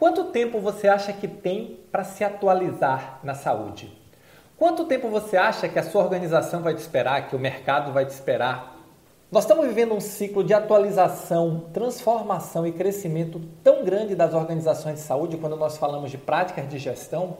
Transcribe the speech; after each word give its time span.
Quanto 0.00 0.24
tempo 0.24 0.58
você 0.60 0.88
acha 0.88 1.12
que 1.12 1.28
tem 1.28 1.78
para 1.92 2.04
se 2.04 2.24
atualizar 2.24 3.20
na 3.22 3.34
saúde? 3.34 3.92
Quanto 4.56 4.86
tempo 4.86 5.10
você 5.10 5.36
acha 5.36 5.68
que 5.68 5.78
a 5.78 5.82
sua 5.82 6.02
organização 6.02 6.62
vai 6.62 6.74
te 6.74 6.78
esperar, 6.78 7.28
que 7.28 7.36
o 7.36 7.38
mercado 7.38 7.92
vai 7.92 8.06
te 8.06 8.08
esperar? 8.08 8.78
Nós 9.30 9.44
estamos 9.44 9.66
vivendo 9.66 9.92
um 9.94 10.00
ciclo 10.00 10.42
de 10.42 10.54
atualização, 10.54 11.66
transformação 11.74 12.66
e 12.66 12.72
crescimento 12.72 13.42
tão 13.62 13.84
grande 13.84 14.14
das 14.14 14.32
organizações 14.32 14.94
de 14.94 15.00
saúde 15.02 15.36
quando 15.36 15.54
nós 15.54 15.76
falamos 15.76 16.10
de 16.10 16.16
práticas 16.16 16.66
de 16.66 16.78
gestão, 16.78 17.36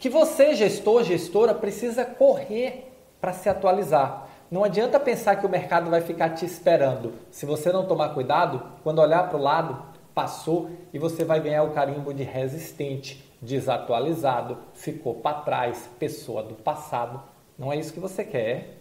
que 0.00 0.10
você, 0.10 0.56
gestor, 0.56 1.04
gestora, 1.04 1.54
precisa 1.54 2.04
correr 2.04 2.92
para 3.20 3.32
se 3.32 3.48
atualizar. 3.48 4.26
Não 4.50 4.64
adianta 4.64 4.98
pensar 4.98 5.36
que 5.36 5.46
o 5.46 5.48
mercado 5.48 5.88
vai 5.88 6.00
ficar 6.00 6.30
te 6.30 6.44
esperando. 6.44 7.12
Se 7.30 7.46
você 7.46 7.70
não 7.70 7.86
tomar 7.86 8.08
cuidado, 8.08 8.60
quando 8.82 8.98
olhar 8.98 9.28
para 9.28 9.38
o 9.38 9.40
lado, 9.40 9.91
passou 10.14 10.70
e 10.92 10.98
você 10.98 11.24
vai 11.24 11.40
ganhar 11.40 11.62
o 11.64 11.72
carimbo 11.72 12.12
de 12.12 12.22
resistente, 12.22 13.24
desatualizado, 13.40 14.58
ficou 14.74 15.14
para 15.14 15.40
trás, 15.40 15.88
pessoa 15.98 16.42
do 16.42 16.54
passado. 16.54 17.22
Não 17.58 17.72
é 17.72 17.76
isso 17.76 17.92
que 17.92 18.00
você 18.00 18.24
quer. 18.24 18.78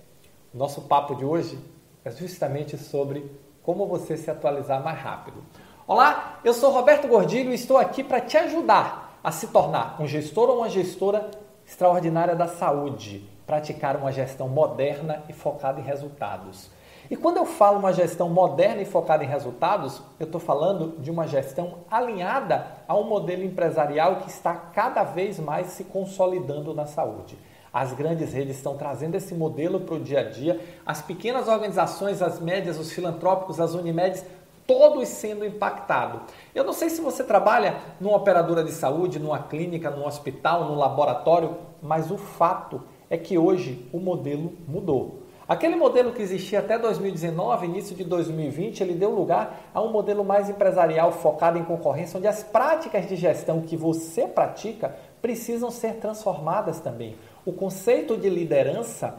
Nosso 0.54 0.82
papo 0.82 1.16
de 1.16 1.26
hoje 1.26 1.58
é 2.04 2.12
justamente 2.12 2.78
sobre 2.78 3.32
como 3.64 3.86
você 3.86 4.18
se 4.18 4.30
atualizar 4.30 4.84
mais 4.84 5.00
rápido. 5.00 5.44
Olá, 5.88 6.40
eu 6.44 6.54
sou 6.54 6.72
Roberto 6.72 7.08
Gordilho 7.08 7.52
e 7.52 7.56
estou 7.56 7.78
aqui 7.78 8.04
para 8.04 8.22
te 8.22 8.38
ajudar 8.38 9.20
a 9.24 9.32
se 9.32 9.48
tornar 9.48 10.02
um 10.02 10.08
gestor 10.08 10.50
ou 10.50 10.58
uma 10.58 10.70
gestora 10.70 11.30
extraordinária 11.66 12.36
da 12.36 12.48
saúde, 12.48 13.28
praticar 13.46 13.96
uma 13.96 14.12
gestão 14.12 14.48
moderna 14.48 15.24
e 15.30 15.34
focada 15.34 15.80
em 15.80 15.84
resultados. 15.84 16.70
E 17.12 17.18
quando 17.18 17.36
eu 17.36 17.46
falo 17.46 17.78
uma 17.78 17.92
gestão 17.92 18.30
moderna 18.30 18.82
e 18.82 18.86
focada 18.86 19.22
em 19.22 19.28
resultados, 19.28 20.02
eu 20.18 20.26
estou 20.26 20.40
falando 20.40 20.96
de 20.98 21.12
uma 21.12 21.28
gestão 21.28 21.80
alinhada 21.92 22.66
a 22.88 22.96
um 22.96 23.04
modelo 23.04 23.44
empresarial 23.44 24.22
que 24.22 24.30
está 24.30 24.54
cada 24.54 25.04
vez 25.04 25.38
mais 25.38 25.68
se 25.68 25.84
consolidando 25.84 26.74
na 26.74 26.86
saúde. 26.86 27.38
As 27.74 27.92
grandes 27.92 28.32
redes 28.32 28.56
estão 28.56 28.78
trazendo 28.78 29.16
esse 29.16 29.36
modelo 29.36 29.82
para 29.82 29.96
o 29.96 30.00
dia 30.00 30.22
a 30.22 30.30
dia, 30.30 30.62
as 30.86 31.02
pequenas 31.02 31.50
organizações, 31.50 32.22
as 32.22 32.40
médias, 32.40 32.80
os 32.80 32.94
filantrópicos, 32.94 33.60
as 33.60 33.74
Unimedes, 33.74 34.26
todos 34.66 35.10
sendo 35.10 35.44
impactados. 35.44 36.22
Eu 36.56 36.64
não 36.64 36.72
sei 36.72 36.90
se 36.90 37.02
você 37.02 37.26
trabalha 37.26 37.76
numa 38.00 38.16
operadora 38.16 38.64
de 38.64 38.72
saúde, 38.72 39.20
numa 39.20 39.40
clínica, 39.40 39.92
num 39.92 40.08
hospital, 40.08 40.64
num 40.64 40.78
laboratório, 40.78 41.58
mas 41.82 42.10
o 42.10 42.18
fato 42.18 42.82
é 43.10 43.18
que 43.18 43.38
hoje 43.38 43.86
o 43.92 44.00
modelo 44.00 44.54
mudou. 44.66 45.22
Aquele 45.52 45.76
modelo 45.76 46.14
que 46.14 46.22
existia 46.22 46.60
até 46.60 46.80
2019, 46.80 47.66
início 47.66 47.94
de 47.94 48.06
2020, 48.06 48.80
ele 48.80 48.94
deu 48.94 49.12
lugar 49.12 49.70
a 49.74 49.82
um 49.82 49.92
modelo 49.92 50.24
mais 50.24 50.50
empresarial 50.50 51.12
focado 51.12 51.58
em 51.58 51.64
concorrência, 51.66 52.18
onde 52.18 52.26
as 52.26 52.42
práticas 52.42 53.06
de 53.06 53.18
gestão 53.18 53.60
que 53.60 53.76
você 53.76 54.26
pratica 54.26 54.96
precisam 55.22 55.70
ser 55.70 55.96
transformadas 55.96 56.80
também. 56.80 57.18
O 57.46 57.52
conceito 57.52 58.16
de 58.16 58.30
liderança 58.30 59.14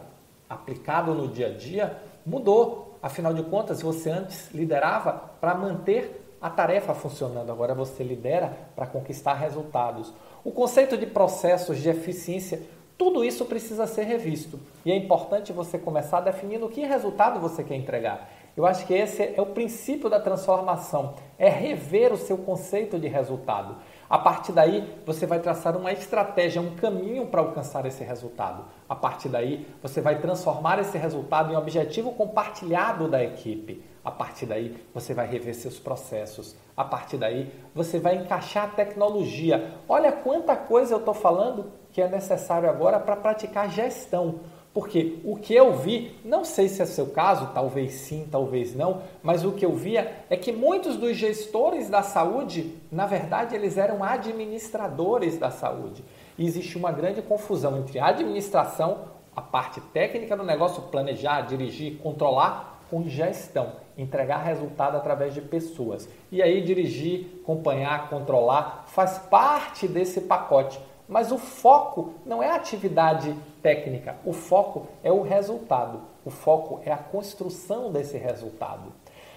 aplicado 0.49 1.13
no 1.13 1.29
dia 1.29 1.49
a 1.49 1.51
dia 1.51 1.99
mudou. 2.25 2.97
Afinal 3.03 3.35
de 3.35 3.43
contas, 3.43 3.83
você 3.83 4.09
antes 4.09 4.51
liderava 4.55 5.13
para 5.39 5.55
manter 5.55 6.35
a 6.41 6.49
tarefa 6.49 6.95
funcionando, 6.95 7.53
agora 7.53 7.75
você 7.75 8.03
lidera 8.03 8.57
para 8.75 8.87
conquistar 8.87 9.35
resultados. 9.35 10.15
O 10.43 10.51
conceito 10.51 10.97
de 10.97 11.05
processos 11.05 11.79
de 11.79 11.91
eficiência 11.91 12.63
tudo 12.97 13.25
isso 13.25 13.45
precisa 13.45 13.87
ser 13.87 14.05
revisto 14.05 14.61
e 14.85 14.93
é 14.93 14.97
importante 14.97 15.53
você 15.53 15.79
começar 15.79 16.21
definindo 16.21 16.69
que 16.69 16.85
resultado 16.85 17.41
você 17.41 17.65
quer 17.65 17.77
entregar. 17.77 18.29
Eu 18.55 18.67
acho 18.67 18.87
que 18.87 18.93
esse 18.93 19.33
é 19.35 19.41
o 19.41 19.47
princípio 19.47 20.11
da 20.11 20.21
transformação, 20.21 21.15
é 21.39 21.49
rever 21.49 22.13
o 22.13 22.19
seu 22.19 22.37
conceito 22.37 22.99
de 22.99 23.09
resultado. 23.09 23.77
A 24.11 24.19
partir 24.19 24.53
daí, 24.53 24.95
você 25.07 25.25
vai 25.25 25.41
traçar 25.41 25.75
uma 25.75 25.91
estratégia, 25.91 26.61
um 26.61 26.75
caminho 26.75 27.27
para 27.27 27.41
alcançar 27.41 27.87
esse 27.87 28.05
resultado. 28.05 28.67
A 28.87 28.95
partir 28.95 29.31
daí, 29.31 29.67
você 29.81 30.03
vai 30.03 30.21
transformar 30.21 30.79
esse 30.79 30.99
resultado 30.99 31.51
em 31.51 31.57
objetivo 31.57 32.13
compartilhado 32.13 33.09
da 33.09 33.25
equipe. 33.25 33.83
A 34.05 34.11
partir 34.11 34.45
daí, 34.45 34.77
você 34.93 35.15
vai 35.15 35.27
rever 35.27 35.55
seus 35.55 35.79
processos. 35.79 36.55
A 36.77 36.85
partir 36.85 37.17
daí, 37.17 37.51
você 37.75 37.99
vai 37.99 38.17
encaixar 38.17 38.65
a 38.65 38.69
tecnologia. 38.69 39.73
Olha 39.89 40.13
quanta 40.13 40.55
coisa 40.57 40.93
eu 40.93 40.99
estou 40.99 41.15
falando 41.15 41.73
que 41.93 42.01
é 42.01 42.09
necessário 42.09 42.69
agora 42.69 42.99
para 42.99 43.17
praticar 43.17 43.71
gestão. 43.71 44.41
Porque 44.75 45.19
o 45.23 45.37
que 45.37 45.55
eu 45.55 45.75
vi, 45.75 46.19
não 46.25 46.45
sei 46.45 46.67
se 46.67 46.81
é 46.81 46.87
seu 46.87 47.09
caso, 47.09 47.51
talvez 47.53 47.93
sim, 47.93 48.27
talvez 48.31 48.75
não, 48.75 49.03
mas 49.23 49.45
o 49.45 49.53
que 49.53 49.67
eu 49.67 49.75
via 49.75 50.25
é 50.31 50.37
que 50.37 50.51
muitos 50.51 50.97
dos 50.97 51.15
gestores 51.15 51.91
da 51.91 52.03
saúde, 52.03 52.75
na 52.91 53.05
verdade, 53.05 53.55
eles 53.55 53.77
eram 53.77 54.03
administradores 54.03 55.37
da 55.37 55.51
saúde. 55.51 56.03
E 56.39 56.47
existe 56.47 56.79
uma 56.79 56.91
grande 56.91 57.21
confusão 57.21 57.77
entre 57.77 57.99
a 57.99 58.07
administração, 58.07 59.11
a 59.37 59.43
parte 59.43 59.79
técnica 59.93 60.35
do 60.35 60.43
negócio, 60.43 60.83
planejar, 60.85 61.43
dirigir, 61.43 61.99
controlar, 61.99 62.81
com 62.91 63.09
gestão, 63.09 63.73
entregar 63.97 64.39
resultado 64.39 64.97
através 64.97 65.35
de 65.35 65.41
pessoas. 65.41 66.09
E 66.31 66.43
aí 66.43 66.63
dirigir, 66.63 67.41
acompanhar, 67.43 68.09
controlar 68.09 68.85
faz 68.87 69.19
parte 69.19 69.89
desse 69.89 70.23
pacote. 70.23 70.79
Mas 71.13 71.31
o 71.31 71.37
foco 71.37 72.15
não 72.25 72.43
é 72.43 72.49
a 72.49 72.55
atividade 72.55 73.37
técnica, 73.63 74.17
o 74.25 74.33
foco 74.33 74.87
é 75.05 75.13
o 75.13 75.21
resultado, 75.21 76.01
o 76.25 76.31
foco 76.31 76.81
é 76.87 76.91
a 76.91 76.97
construção 76.97 77.93
desse 77.93 78.17
resultado. 78.17 78.91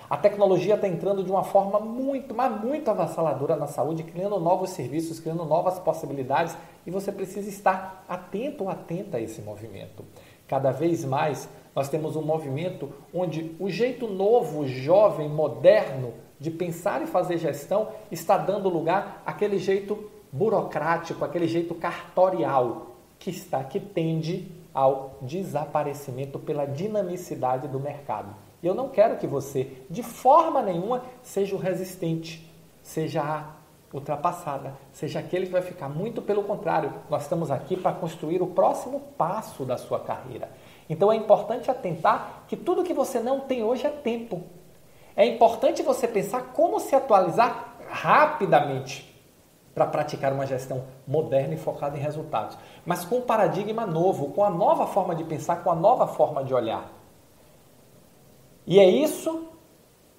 A 0.10 0.16
tecnologia 0.16 0.76
está 0.76 0.88
entrando 0.88 1.22
de 1.22 1.30
uma 1.30 1.44
forma 1.44 1.78
muito, 1.80 2.34
mas 2.34 2.64
muito 2.64 2.90
avassaladora 2.90 3.58
na 3.58 3.68
saúde, 3.68 4.04
criando 4.04 4.40
novos 4.40 4.70
serviços, 4.70 5.20
criando 5.20 5.44
novas 5.44 5.78
possibilidades 5.78 6.56
e 6.86 6.92
você 6.92 7.12
precisa 7.12 7.50
estar 7.50 8.06
atento 8.08 8.64
ou 8.64 8.70
atenta 8.70 9.18
a 9.18 9.22
esse 9.22 9.42
movimento. 9.42 10.06
Cada 10.48 10.72
vez 10.72 11.04
mais 11.04 11.50
nós 11.76 11.90
temos 11.90 12.16
um 12.16 12.22
movimento 12.22 12.90
onde 13.14 13.54
o 13.60 13.70
jeito 13.70 14.08
novo, 14.08 14.66
jovem, 14.66 15.28
moderno 15.28 16.14
de 16.40 16.52
pensar 16.52 17.02
e 17.02 17.08
fazer 17.08 17.38
gestão 17.38 17.90
está 18.10 18.38
dando 18.38 18.70
lugar 18.70 19.22
àquele 19.26 19.58
jeito 19.58 20.15
burocrático, 20.36 21.24
aquele 21.24 21.48
jeito 21.48 21.74
cartorial 21.74 22.88
que 23.18 23.30
está 23.30 23.64
que 23.64 23.80
tende 23.80 24.52
ao 24.74 25.18
desaparecimento 25.22 26.38
pela 26.38 26.66
dinamicidade 26.66 27.70
do 27.70 27.80
mercado. 27.80 28.36
E 28.62 28.68
eu 28.68 28.76
não 28.76 28.90
quero 28.90 29.18
que 29.18 29.26
você, 29.26 29.72
de 29.90 30.04
forma 30.04 30.62
nenhuma, 30.62 31.04
seja 31.24 31.56
o 31.56 31.60
resistente, 31.60 32.52
seja 32.84 33.22
a 33.22 33.56
ultrapassada, 33.94 34.74
seja 34.92 35.20
aquele 35.20 35.46
que 35.46 35.54
vai 35.54 35.62
ficar 35.62 35.88
muito 35.88 36.22
pelo 36.22 36.44
contrário. 36.44 36.92
Nós 37.10 37.24
estamos 37.24 37.50
aqui 37.50 37.78
para 37.78 37.94
construir 37.94 38.42
o 38.42 38.48
próximo 38.48 39.00
passo 39.18 39.64
da 39.64 39.78
sua 39.78 40.02
carreira. 40.02 40.50
Então 40.90 41.10
é 41.10 41.16
importante 41.16 41.72
atentar 41.72 42.44
que 42.48 42.58
tudo 42.58 42.84
que 42.84 42.94
você 42.94 43.22
não 43.22 43.40
tem 43.40 43.64
hoje 43.64 43.88
é 43.88 43.90
tempo. 43.90 44.44
É 45.16 45.26
importante 45.26 45.82
você 45.82 46.10
pensar 46.10 46.52
como 46.54 46.82
se 46.82 46.94
atualizar 46.94 47.78
rapidamente 47.88 49.15
para 49.76 49.86
praticar 49.86 50.32
uma 50.32 50.48
gestão 50.48 50.86
moderna 51.06 51.54
e 51.54 51.58
focada 51.58 51.98
em 51.98 52.02
resultados, 52.02 52.58
mas 52.86 53.04
com 53.04 53.18
um 53.18 53.22
paradigma 53.22 53.86
novo, 53.86 54.30
com 54.30 54.46
a 54.46 54.50
nova 54.50 54.88
forma 54.88 55.14
de 55.14 55.26
pensar, 55.26 55.58
com 55.58 55.70
a 55.70 55.76
nova 55.76 56.08
forma 56.08 56.46
de 56.46 56.54
olhar. 56.54 56.90
E 58.66 58.80
é 58.80 58.90
isso 58.90 59.48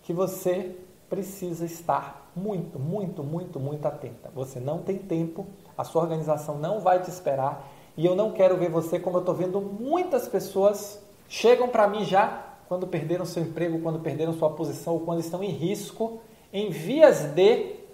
que 0.03 0.13
você 0.13 0.77
precisa 1.09 1.65
estar 1.65 2.31
muito, 2.37 2.79
muito, 2.79 3.25
muito, 3.25 3.59
muito 3.59 3.87
atenta. 3.87 4.31
Você 4.35 4.61
não 4.61 4.79
tem 4.79 4.99
tempo, 4.99 5.47
a 5.77 5.83
sua 5.83 6.03
organização 6.03 6.59
não 6.59 6.81
vai 6.81 7.01
te 7.01 7.09
esperar 7.09 7.67
e 7.97 8.05
eu 8.05 8.15
não 8.15 8.33
quero 8.33 8.59
ver 8.59 8.71
você 8.71 9.01
como 9.01 9.17
eu 9.17 9.21
estou 9.21 9.35
vendo 9.35 9.61
muitas 9.61 10.29
pessoas 10.29 11.03
chegam 11.29 11.69
para 11.69 11.89
mim 11.89 12.05
já 12.05 12.45
quando 12.69 12.87
perderam 12.87 13.25
seu 13.25 13.43
emprego, 13.43 13.81
quando 13.81 14.01
perderam 14.01 14.35
sua 14.35 14.51
posição 14.51 14.95
ou 14.95 15.01
quando 15.01 15.21
estão 15.21 15.43
em 15.43 15.51
risco, 15.51 16.21
em 16.53 16.69
vias 16.69 17.23
de 17.23 17.86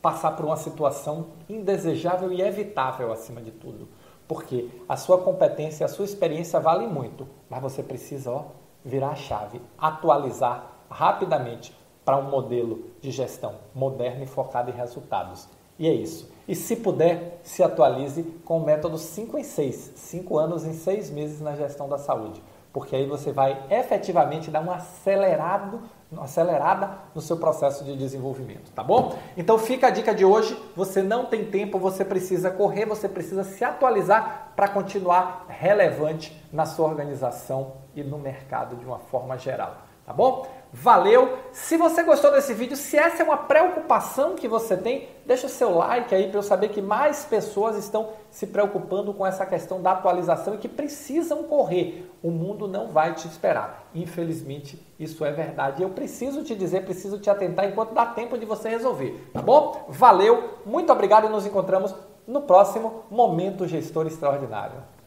passar 0.00 0.32
por 0.32 0.44
uma 0.44 0.56
situação 0.56 1.26
indesejável 1.48 2.32
e 2.32 2.40
evitável 2.40 3.12
acima 3.12 3.40
de 3.40 3.50
tudo. 3.50 3.88
Porque 4.26 4.68
a 4.88 4.96
sua 4.96 5.18
competência, 5.18 5.86
a 5.86 5.88
sua 5.88 6.04
experiência 6.04 6.60
vale 6.60 6.86
muito, 6.86 7.26
mas 7.48 7.62
você 7.62 7.82
precisa 7.82 8.30
ó, 8.30 8.44
virar 8.84 9.10
a 9.10 9.16
chave, 9.16 9.60
atualizar 9.78 10.72
rapidamente 10.90 11.76
para 12.04 12.16
um 12.16 12.30
modelo 12.30 12.84
de 13.00 13.10
gestão 13.10 13.56
moderno 13.74 14.22
e 14.22 14.26
focado 14.26 14.70
em 14.70 14.74
resultados. 14.74 15.48
E 15.78 15.86
é 15.86 15.92
isso. 15.92 16.30
E 16.46 16.54
se 16.54 16.76
puder, 16.76 17.40
se 17.42 17.62
atualize 17.62 18.22
com 18.44 18.58
o 18.58 18.64
método 18.64 18.98
5 18.98 19.38
em 19.38 19.44
6, 19.44 19.92
5 19.94 20.38
anos 20.38 20.64
em 20.64 20.72
6 20.72 21.10
meses 21.10 21.40
na 21.40 21.54
gestão 21.54 21.88
da 21.88 21.98
saúde, 21.98 22.42
porque 22.72 22.96
aí 22.96 23.06
você 23.06 23.30
vai 23.30 23.66
efetivamente 23.70 24.50
dar 24.50 24.60
um 24.60 24.70
acelerado 24.70 25.82
acelerada 26.16 26.90
no 27.14 27.20
seu 27.20 27.36
processo 27.36 27.84
de 27.84 27.96
desenvolvimento, 27.96 28.70
tá 28.72 28.82
bom? 28.82 29.18
Então 29.36 29.58
fica 29.58 29.88
a 29.88 29.90
dica 29.90 30.14
de 30.14 30.24
hoje, 30.24 30.58
você 30.74 31.02
não 31.02 31.26
tem 31.26 31.44
tempo, 31.44 31.78
você 31.78 32.04
precisa 32.04 32.50
correr, 32.50 32.86
você 32.86 33.08
precisa 33.08 33.44
se 33.44 33.62
atualizar 33.62 34.52
para 34.56 34.68
continuar 34.68 35.46
relevante 35.48 36.42
na 36.52 36.64
sua 36.64 36.86
organização 36.88 37.74
e 37.94 38.02
no 38.02 38.18
mercado 38.18 38.76
de 38.76 38.86
uma 38.86 38.98
forma 38.98 39.36
geral, 39.36 39.76
tá 40.06 40.12
bom? 40.12 40.46
Valeu! 40.72 41.38
Se 41.52 41.76
você 41.76 42.02
gostou 42.02 42.30
desse 42.30 42.52
vídeo, 42.52 42.76
se 42.76 42.96
essa 42.96 43.22
é 43.22 43.24
uma 43.24 43.36
preocupação 43.36 44.34
que 44.34 44.46
você 44.46 44.76
tem, 44.76 45.08
deixa 45.24 45.46
o 45.46 45.50
seu 45.50 45.74
like 45.74 46.14
aí 46.14 46.28
para 46.28 46.38
eu 46.38 46.42
saber 46.42 46.68
que 46.68 46.82
mais 46.82 47.24
pessoas 47.24 47.76
estão 47.76 48.10
se 48.30 48.46
preocupando 48.46 49.14
com 49.14 49.26
essa 49.26 49.46
questão 49.46 49.80
da 49.80 49.92
atualização 49.92 50.54
e 50.54 50.58
que 50.58 50.68
precisam 50.68 51.44
correr. 51.44 52.10
O 52.22 52.30
mundo 52.30 52.68
não 52.68 52.88
vai 52.88 53.14
te 53.14 53.26
esperar. 53.26 53.88
Infelizmente, 53.94 54.84
isso 54.98 55.24
é 55.24 55.32
verdade. 55.32 55.82
Eu 55.82 55.90
preciso 55.90 56.44
te 56.44 56.54
dizer, 56.54 56.84
preciso 56.84 57.18
te 57.18 57.30
atentar 57.30 57.66
enquanto 57.66 57.94
dá 57.94 58.04
tempo 58.04 58.36
de 58.36 58.44
você 58.44 58.68
resolver, 58.68 59.30
tá 59.32 59.40
bom? 59.40 59.86
Valeu, 59.88 60.58
muito 60.66 60.92
obrigado 60.92 61.26
e 61.26 61.30
nos 61.30 61.46
encontramos 61.46 61.94
no 62.26 62.42
próximo 62.42 63.04
Momento 63.10 63.66
Gestor 63.66 64.06
Extraordinário. 64.06 64.97